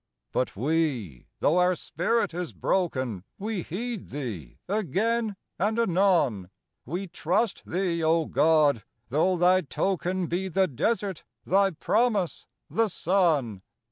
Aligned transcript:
But 0.31 0.55
we, 0.55 1.27
though 1.41 1.59
our 1.59 1.75
spirit 1.75 2.33
is 2.33 2.53
broken, 2.53 3.23
We 3.37 3.61
heed 3.61 4.09
thee 4.09 4.57
again 4.67 5.35
and 5.59 5.77
anon; 5.77 6.49
We 6.87 7.05
trust 7.07 7.61
thee, 7.67 8.01
O 8.03 8.25
God, 8.25 8.81
though 9.09 9.37
thy 9.37 9.61
token 9.61 10.25
Be 10.25 10.47
the 10.47 10.67
desert, 10.67 11.23
thy 11.45 11.69
promise, 11.69 12.47
the 12.67 12.87
sun. 12.87 13.61